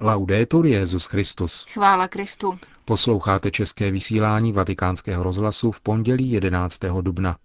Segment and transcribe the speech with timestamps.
[0.00, 1.66] Laudetur Jezus Christus.
[1.72, 2.54] Chvála Kristu.
[2.84, 6.78] Posloucháte české vysílání Vatikánského rozhlasu v pondělí 11.
[7.00, 7.36] dubna.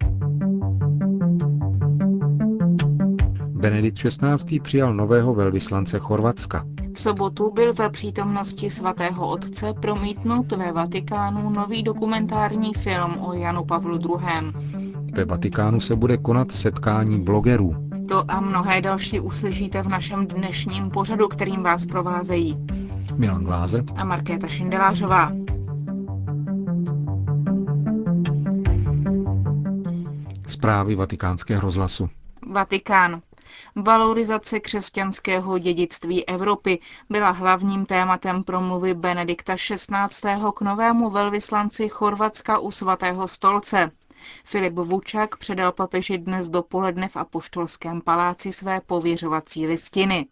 [3.47, 4.59] Benedikt XVI.
[4.59, 6.65] přijal nového velvyslance Chorvatska.
[6.93, 13.65] V sobotu byl za přítomnosti svatého otce promítnut ve Vatikánu nový dokumentární film o Janu
[13.65, 14.51] Pavlu II.
[15.13, 17.86] Ve Vatikánu se bude konat setkání blogerů.
[18.07, 22.57] To a mnohé další uslyšíte v našem dnešním pořadu, kterým vás provázejí
[23.15, 25.31] Milan Glázer a Markéta Šindelářová.
[30.47, 32.09] Zprávy vatikánského rozhlasu.
[32.51, 33.21] Vatikán.
[33.75, 39.91] Valorizace křesťanského dědictví Evropy byla hlavním tématem promluvy Benedikta XVI.
[40.55, 43.91] k novému velvyslanci Chorvatska u svatého stolce.
[44.45, 50.27] Filip Vučak předal papeži dnes dopoledne v Apoštolském paláci své pověřovací listiny.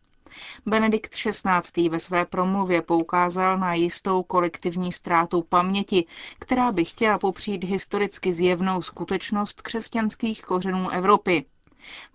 [0.66, 1.90] Benedikt XVI.
[1.90, 6.06] ve své promluvě poukázal na jistou kolektivní ztrátu paměti,
[6.40, 11.46] která by chtěla popřít historicky zjevnou skutečnost křesťanských kořenů Evropy.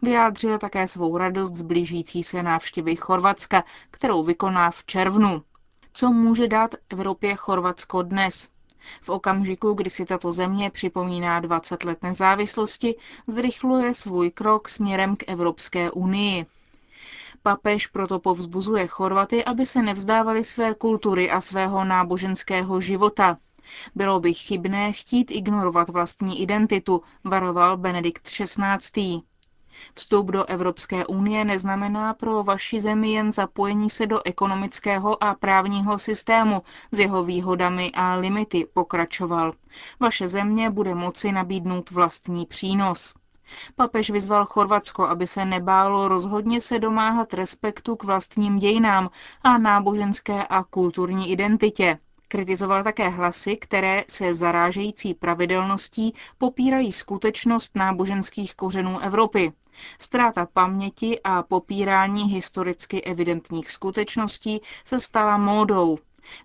[0.03, 5.43] Vyjádřil také svou radost z blížící se návštěvy Chorvatska, kterou vykoná v červnu.
[5.93, 8.49] Co může dát Evropě Chorvatsko dnes?
[9.03, 12.95] V okamžiku, kdy si tato země připomíná 20 let nezávislosti,
[13.27, 16.47] zrychluje svůj krok směrem k Evropské unii.
[17.43, 23.39] Papež proto povzbuzuje Chorvaty, aby se nevzdávali své kultury a svého náboženského života.
[23.95, 29.23] Bylo by chybné chtít ignorovat vlastní identitu, varoval Benedikt XVI.
[29.95, 35.99] Vstup do Evropské unie neznamená pro vaši zemi jen zapojení se do ekonomického a právního
[35.99, 39.53] systému s jeho výhodami a limity, pokračoval.
[40.01, 43.15] Vaše země bude moci nabídnout vlastní přínos.
[43.77, 49.11] Papež vyzval Chorvatsko, aby se nebálo rozhodně se domáhat respektu k vlastním dějinám
[49.43, 51.99] a náboženské a kulturní identitě.
[52.33, 59.53] Kritizoval také hlasy, které se zarážející pravidelností popírají skutečnost náboženských kořenů Evropy.
[59.99, 65.99] Ztráta paměti a popírání historicky evidentních skutečností se stala módou.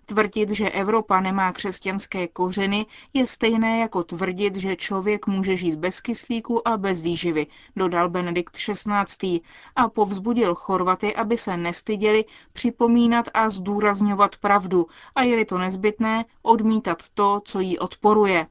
[0.06, 6.00] Tvrdit, že Evropa nemá křesťanské kořeny, je stejné jako tvrdit, že člověk může žít bez
[6.00, 9.40] kyslíku a bez výživy, dodal Benedikt XVI.
[9.76, 17.02] a povzbudil Chorvaty, aby se nestyděli připomínat a zdůrazňovat pravdu a je-li to nezbytné, odmítat
[17.14, 18.46] to, co jí odporuje.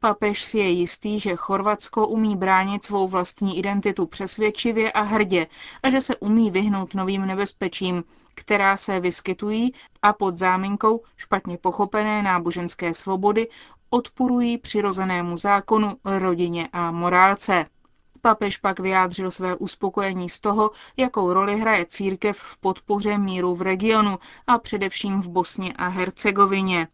[0.00, 5.46] Papež si je jistý, že Chorvatsko umí bránit svou vlastní identitu přesvědčivě a hrdě
[5.82, 12.22] a že se umí vyhnout novým nebezpečím, která se vyskytují a pod záminkou špatně pochopené
[12.22, 13.48] náboženské svobody
[13.90, 17.66] odporují přirozenému zákonu, rodině a morálce.
[18.22, 23.62] Papež pak vyjádřil své uspokojení z toho, jakou roli hraje církev v podpoře míru v
[23.62, 26.88] regionu a především v Bosně a Hercegovině.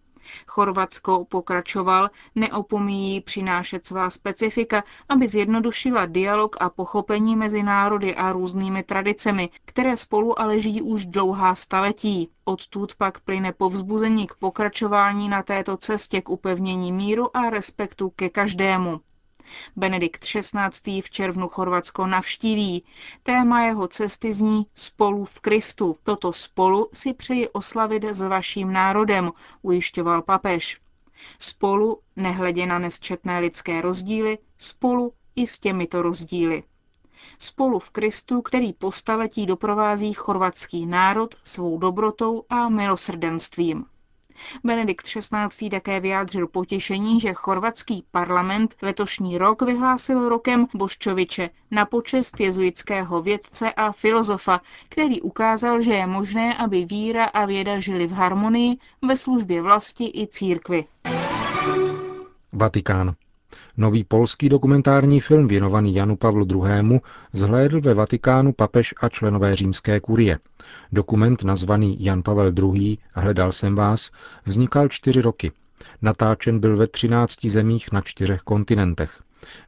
[0.46, 8.82] Chorvatsko pokračoval, neopomíjí přinášet svá specifika, aby zjednodušila dialog a pochopení mezi národy a různými
[8.82, 12.30] tradicemi, které spolu ale žijí už dlouhá staletí.
[12.44, 18.28] Odtud pak plyne povzbuzení k pokračování na této cestě k upevnění míru a respektu ke
[18.28, 19.00] každému.
[19.76, 21.00] Benedikt XVI.
[21.00, 22.84] v červnu Chorvatsko navštíví.
[23.22, 25.96] Téma jeho cesty zní Spolu v Kristu.
[26.02, 29.32] Toto spolu si přeji oslavit s vaším národem,
[29.62, 30.80] ujišťoval papež.
[31.38, 36.62] Spolu, nehledě na nesčetné lidské rozdíly, spolu i s těmito rozdíly.
[37.38, 43.86] Spolu v Kristu, který po staletí doprovází chorvatský národ svou dobrotou a milosrdenstvím.
[44.64, 45.70] Benedikt XVI.
[45.70, 53.72] také vyjádřil potěšení, že chorvatský parlament letošní rok vyhlásil rokem Boščoviče na počest jezuitského vědce
[53.72, 59.16] a filozofa, který ukázal, že je možné, aby víra a věda žili v harmonii ve
[59.16, 60.84] službě vlasti i církvy.
[62.52, 63.14] Vatikán.
[63.76, 67.00] Nový polský dokumentární film věnovaný Janu Pavlu II.
[67.32, 70.38] zhlédl ve Vatikánu papež a členové římské kurie.
[70.92, 72.98] Dokument nazvaný Jan Pavel II.
[73.14, 74.10] Hledal jsem vás
[74.46, 75.52] vznikal čtyři roky.
[76.02, 79.22] Natáčen byl ve třinácti zemích na čtyřech kontinentech.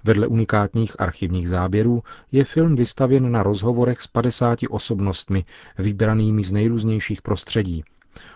[0.04, 5.44] Vedle unikátních archivních záběrů je film vystavěn na rozhovorech s 50 osobnostmi,
[5.78, 7.84] vybranými z nejrůznějších prostředí,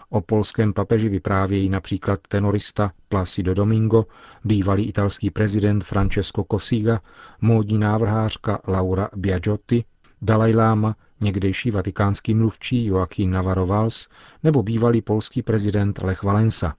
[0.09, 4.07] O polském papeži vyprávějí například tenorista Placido Domingo,
[4.45, 7.01] bývalý italský prezident Francesco Cossiga,
[7.41, 9.85] módní návrhářka Laura Biagiotti,
[10.23, 14.09] Dalai Lama, někdejší vatikánský mluvčí Joaquín Navarro Valls
[14.43, 16.75] nebo bývalý polský prezident Lech Valensa.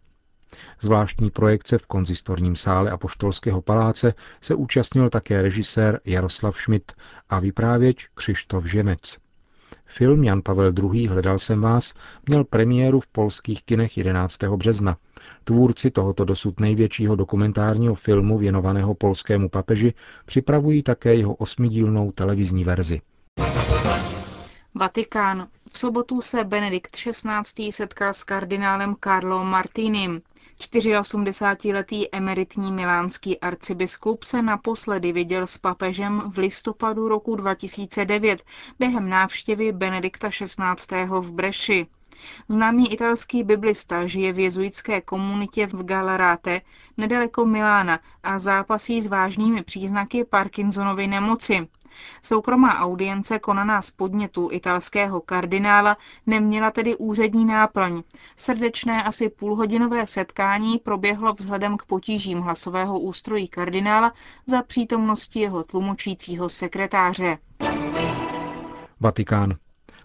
[0.80, 6.94] Zvláštní projekce v konzistorním sále Apoštolského paláce se účastnil také režisér Jaroslav Schmidt
[7.30, 9.18] a vyprávěč Křištof Žemec.
[9.94, 11.08] Film Jan Pavel II.
[11.08, 11.94] Hledal jsem vás
[12.28, 14.44] měl premiéru v polských kinech 11.
[14.44, 14.98] března.
[15.44, 19.94] Tvůrci tohoto dosud největšího dokumentárního filmu věnovaného polskému papeži
[20.26, 23.02] připravují také jeho osmidílnou televizní verzi.
[24.76, 25.48] Vatikán.
[25.74, 27.72] V sobotu se Benedikt XVI.
[27.72, 30.22] setkal s kardinálem Carlo Martinim.
[30.60, 38.44] 84-letý emeritní milánský arcibiskup se naposledy viděl s papežem v listopadu roku 2009
[38.80, 41.06] během návštěvy Benedikta XVI.
[41.20, 41.88] v Breši.
[42.48, 46.62] Známý italský biblista žije v jezuitské komunitě v Galarate,
[46.98, 51.68] nedaleko Milána a zápasí s vážnými příznaky Parkinsonovy nemoci.
[52.22, 58.04] Soukromá audience konaná z podnětu italského kardinála neměla tedy úřední náplň.
[58.36, 64.14] Srdečné asi půlhodinové setkání proběhlo vzhledem k potížím hlasového ústrojí kardinála
[64.46, 67.38] za přítomnosti jeho tlumočícího sekretáře.
[69.00, 69.56] Vatikán.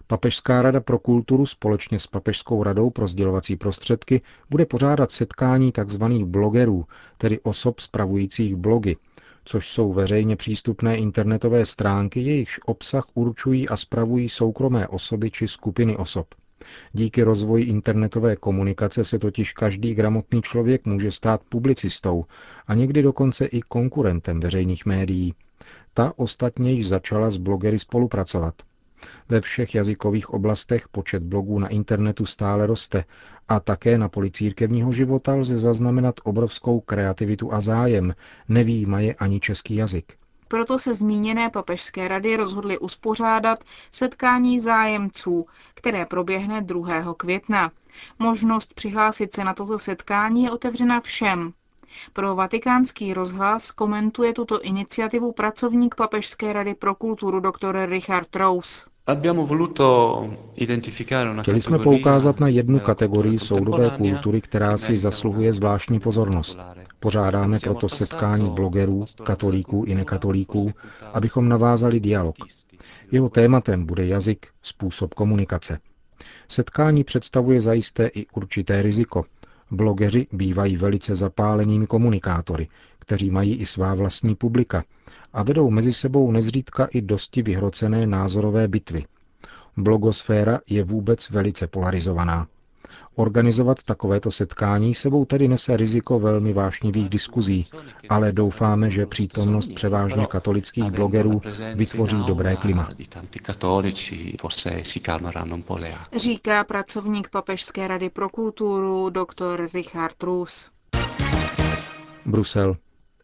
[0.07, 6.03] Papežská rada pro kulturu společně s Papežskou radou pro sdělovací prostředky bude pořádat setkání tzv.
[6.23, 6.85] blogerů,
[7.17, 8.95] tedy osob spravujících blogy,
[9.47, 15.97] což jsou veřejně přístupné internetové stránky, jejichž obsah určují a spravují soukromé osoby či skupiny
[15.97, 16.27] osob.
[16.93, 22.25] Díky rozvoji internetové komunikace se totiž každý gramotný člověk může stát publicistou
[22.67, 25.33] a někdy dokonce i konkurentem veřejných médií.
[25.93, 28.55] Ta ostatně již začala s blogery spolupracovat.
[29.29, 33.05] Ve všech jazykových oblastech počet blogů na internetu stále roste
[33.47, 38.15] a také na poli církevního života lze zaznamenat obrovskou kreativitu a zájem,
[38.49, 40.17] nevýjímaje ani český jazyk.
[40.47, 47.13] Proto se zmíněné papežské rady rozhodly uspořádat setkání zájemců, které proběhne 2.
[47.17, 47.71] května.
[48.19, 51.53] Možnost přihlásit se na toto setkání je otevřena všem.
[52.13, 57.85] Pro vatikánský rozhlas komentuje tuto iniciativu pracovník Papežské rady pro kulturu dr.
[57.89, 58.85] Richard Rose.
[61.41, 66.59] Chtěli jsme poukázat na jednu kategorii soudové kultury, která si zasluhuje zvláštní pozornost.
[66.99, 70.73] Pořádáme proto setkání blogerů, katolíků i nekatolíků,
[71.13, 72.35] abychom navázali dialog.
[73.11, 75.79] Jeho tématem bude jazyk, způsob komunikace.
[76.47, 79.25] Setkání představuje zajisté i určité riziko.
[79.71, 82.67] Blogeři bývají velice zapálenými komunikátory,
[82.99, 84.83] kteří mají i svá vlastní publika
[85.33, 89.05] a vedou mezi sebou nezřídka i dosti vyhrocené názorové bitvy.
[89.77, 92.47] Blogosféra je vůbec velice polarizovaná.
[93.15, 97.65] Organizovat takovéto setkání sebou tedy nese riziko velmi vášnivých diskuzí,
[98.09, 101.41] ale doufáme, že přítomnost převážně katolických blogerů
[101.75, 102.89] vytvoří dobré klima.
[106.17, 109.67] Říká pracovník Papežské rady pro kulturu dr.
[109.73, 110.69] Richard Rus.
[112.25, 112.75] Brusel.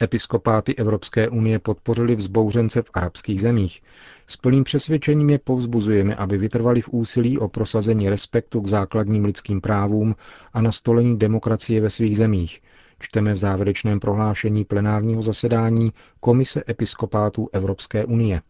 [0.01, 3.81] Episkopáty Evropské unie podpořili vzbouřence v arabských zemích.
[4.27, 9.61] S plným přesvědčením je povzbuzujeme, aby vytrvali v úsilí o prosazení respektu k základním lidským
[9.61, 10.15] právům
[10.53, 12.61] a nastolení demokracie ve svých zemích,
[12.99, 18.41] čteme v závěrečném prohlášení plenárního zasedání Komise episkopátů Evropské unie.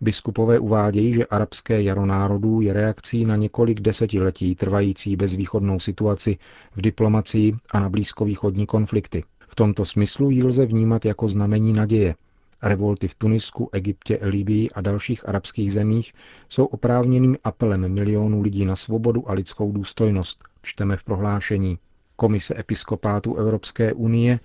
[0.00, 6.38] Biskupové uvádějí, že arabské jaro národů je reakcí na několik desetiletí trvající bezvýchodnou situaci
[6.72, 9.24] v diplomacii a na blízkovýchodní konflikty.
[9.58, 12.14] Tomto smyslu ji lze vnímat jako znamení naděje.
[12.62, 16.12] Revolty v Tunisku, Egyptě, Libii a dalších arabských zemích
[16.48, 21.78] jsou oprávněným apelem milionů lidí na svobodu a lidskou důstojnost, čteme v prohlášení.
[22.16, 24.40] Komise episkopátů Evropské unie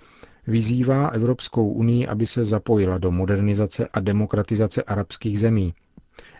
[0.47, 5.73] vyzývá Evropskou unii, aby se zapojila do modernizace a demokratizace arabských zemí.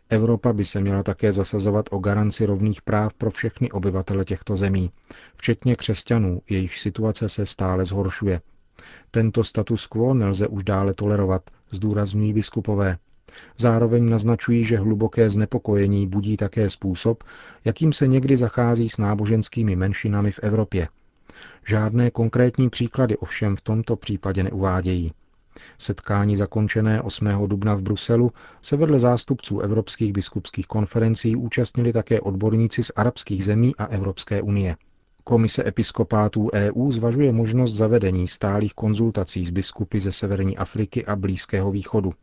[0.10, 4.92] Evropa by se měla také zasazovat o garanci rovných práv pro všechny obyvatele těchto zemí,
[5.36, 8.42] včetně křesťanů, jejichž situace se stále zhoršuje.
[9.12, 12.98] Tento status quo nelze už dále tolerovat, zdůrazňují biskupové.
[13.58, 17.24] Zároveň naznačují, že hluboké znepokojení budí také způsob,
[17.66, 20.88] jakým se někdy zachází s náboženskými menšinami v Evropě.
[21.68, 25.12] Žádné konkrétní příklady ovšem v tomto případě neuvádějí.
[25.78, 27.26] Setkání zakončené 8.
[27.48, 33.76] dubna v Bruselu se vedle zástupců evropských biskupských konferencí účastnili také odborníci z arabských zemí
[33.76, 34.76] a Evropské unie.
[35.24, 41.72] Komise episkopátů EU zvažuje možnost zavedení stálých konzultací s biskupy ze severní Afriky a Blízkého
[41.72, 42.14] východu.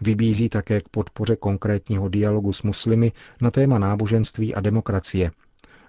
[0.00, 5.30] Vybízí také k podpoře konkrétního dialogu s muslimy na téma náboženství a demokracie.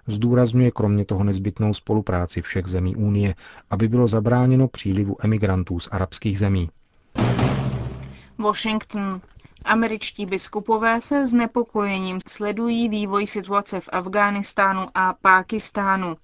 [0.06, 3.34] Zdůrazňuje kromě toho nezbytnou spolupráci všech zemí Unie,
[3.70, 6.70] aby bylo zabráněno přílivu emigrantů z arabských zemí.
[8.38, 9.20] Washington.
[9.64, 16.16] Američtí biskupové se znepokojením sledují vývoj situace v Afghánistánu a Pákistánu.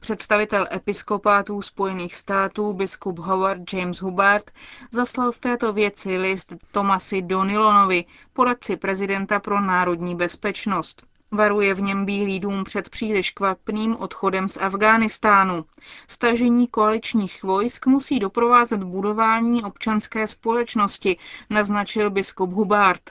[0.00, 4.50] Představitel episkopátů Spojených států biskup Howard James Hubbard
[4.90, 11.02] zaslal v této věci list Tomasi Donilonovi, poradci prezidenta pro národní bezpečnost.
[11.32, 15.64] Varuje v něm Bílý dům před příliš kvapným odchodem z Afghánistánu.
[16.08, 21.16] Stažení koaličních vojsk musí doprovázet budování občanské společnosti,
[21.50, 23.02] naznačil biskup Hubart.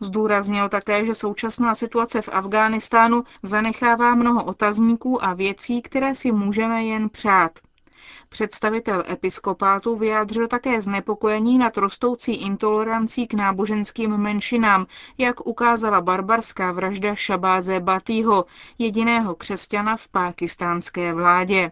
[0.00, 6.84] Zdůraznil také, že současná situace v Afghánistánu zanechává mnoho otazníků a věcí, které si můžeme
[6.84, 7.58] jen přát.
[8.32, 14.86] Představitel episkopátu vyjádřil také znepokojení nad rostoucí intolerancí k náboženským menšinám,
[15.18, 18.44] jak ukázala barbarská vražda Šabáze Batýho,
[18.78, 21.70] jediného křesťana v pákistánské vládě.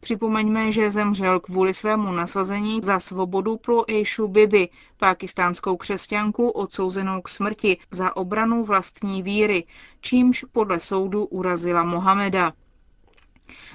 [0.00, 7.28] Připomeňme, že zemřel kvůli svému nasazení za svobodu pro Eishu Bibi, pákistánskou křesťanku odsouzenou k
[7.28, 9.64] smrti za obranu vlastní víry,
[10.00, 12.52] čímž podle soudu urazila Mohameda.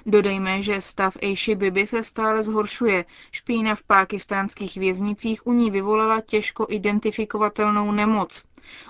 [0.05, 3.05] Dodejme, že stav Eishi Bibi se stále zhoršuje.
[3.31, 8.43] Špína v pákistánských věznicích u ní vyvolala těžko identifikovatelnou nemoc.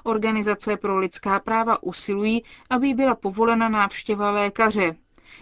[0.03, 4.95] Organizace pro lidská práva usilují, aby byla povolena návštěva lékaře.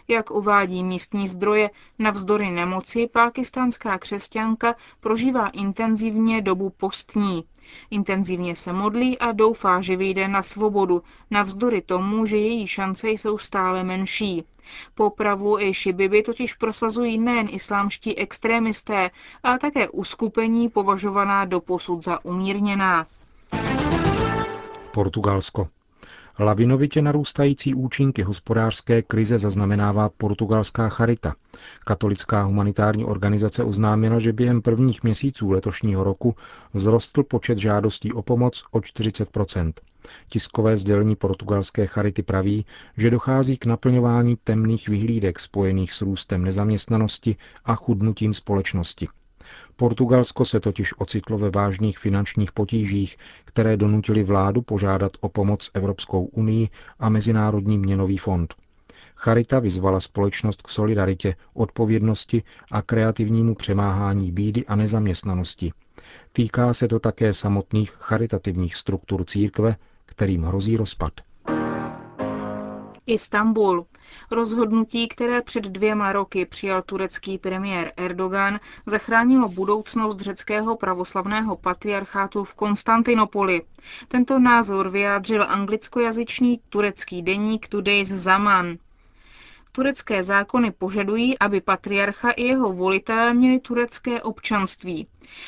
[0.08, 7.44] Jak uvádí místní zdroje, navzdory nemoci pákistánská křesťanka prožívá intenzivně dobu postní.
[7.90, 13.38] Intenzivně se modlí a doufá, že vyjde na svobodu, navzdory tomu, že její šance jsou
[13.38, 14.44] stále menší.
[14.96, 19.12] Popravu Eishi Bibi totiž prosazují nejen islámští extrémisté,
[19.44, 23.08] ale také uskupení považovaná doposud za umírněná.
[24.92, 25.68] Portugalsko.
[26.40, 31.36] Lavinovitě narůstající účinky hospodářské krize zaznamenává portugalská Charita.
[31.86, 36.36] Katolická humanitární organizace oznámila, že během prvních měsíců letošního roku
[36.74, 39.74] vzrostl počet žádostí o pomoc o 40%
[40.30, 42.66] Tiskové sdělení portugalské Charity praví,
[42.98, 49.08] že dochází k naplňování temných vyhlídek spojených s růstem nezaměstnanosti a chudnutím společnosti.
[49.78, 56.26] Portugalsko se totiž ocitlo ve vážných finančních potížích, které donutily vládu požádat o pomoc Evropskou
[56.26, 58.54] unii a Mezinárodní měnový fond.
[59.16, 65.72] Charita vyzvala společnost k solidaritě, odpovědnosti a kreativnímu přemáhání bídy a nezaměstnanosti.
[66.32, 71.14] Týká se to také samotných charitativních struktur církve, kterým hrozí rozpad.
[73.08, 73.86] Istanbul.
[74.32, 82.56] Rozhodnutí, které před dvěma roky přijal turecký premiér Erdogan, zachránilo budoucnost řeckého pravoslavného patriarchátu v
[82.56, 83.62] Konstantinopoli.
[84.08, 88.78] Tento názor vyjádřil anglickojazyčný turecký deník Today's Zaman.
[89.72, 95.08] Turecké zákony požadují, aby patriarcha i jeho volitelé měli turecké občanství.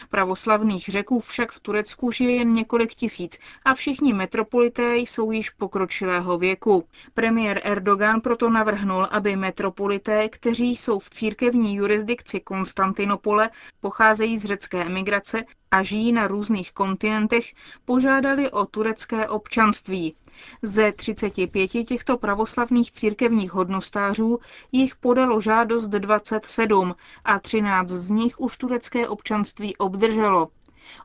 [0.09, 6.37] Pravoslavných řeků však v Turecku žije jen několik tisíc a všichni metropolité jsou již pokročilého
[6.37, 6.87] věku.
[7.13, 14.85] Premiér Erdogan proto navrhnul, aby metropolité, kteří jsou v církevní jurisdikci Konstantinopole, pocházejí z řecké
[14.85, 17.45] emigrace a žijí na různých kontinentech,
[17.85, 20.15] požádali o turecké občanství.
[20.61, 24.39] Ze 35 těchto pravoslavných církevních hodnostářů
[24.71, 30.47] jich podalo žádost 27 a 13 z nich už turecké občanství obdrželo.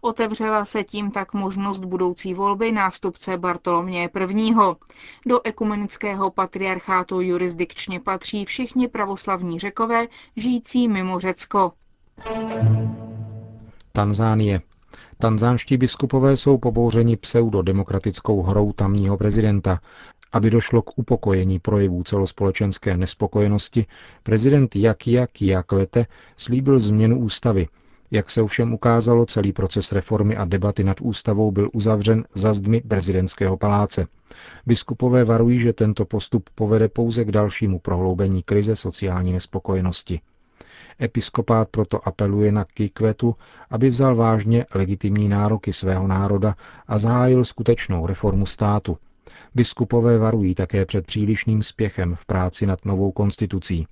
[0.00, 4.54] Otevřela se tím tak možnost budoucí volby nástupce Bartoloměje I.
[5.26, 11.72] Do ekumenického patriarchátu jurisdikčně patří všichni pravoslavní řekové žijící mimo Řecko.
[13.92, 14.60] Tanzánie.
[15.18, 19.80] Tanzánští biskupové jsou pobouřeni pseudodemokratickou hrou tamního prezidenta.
[20.32, 23.86] Aby došlo k upokojení projevů celospolečenské nespokojenosti,
[24.22, 27.68] prezident Jakia Kiaklete slíbil změnu ústavy.
[28.14, 32.80] Jak se ovšem ukázalo, celý proces reformy a debaty nad ústavou byl uzavřen za zdmi
[32.80, 34.06] prezidentského paláce.
[34.66, 40.20] Biskupové varují, že tento postup povede pouze k dalšímu prohloubení krize sociální nespokojenosti.
[41.02, 43.36] Episkopát proto apeluje na Kikvetu,
[43.70, 46.54] aby vzal vážně legitimní nároky svého národa
[46.86, 48.98] a zahájil skutečnou reformu státu.
[49.54, 53.86] Biskupové varují také před přílišným spěchem v práci nad novou konstitucí.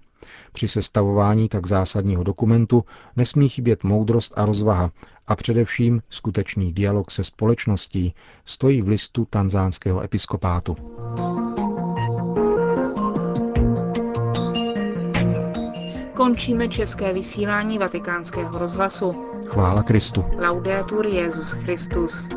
[0.53, 2.85] Při sestavování tak zásadního dokumentu
[3.17, 4.91] nesmí chybět moudrost a rozvaha
[5.27, 10.77] a především skutečný dialog se společností, stojí v listu tanzánského episkopátu.
[16.17, 19.13] Končíme české vysílání vatikánského rozhlasu.
[19.47, 20.25] Chvála Kristu.
[20.39, 22.29] Laudetur Jezus Christus.